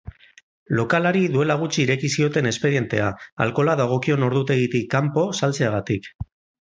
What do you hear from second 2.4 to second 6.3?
espedientea, alkohola dagokion ordutegitik kanpo saltzeagatik.